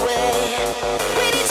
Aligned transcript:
away. 0.00 1.43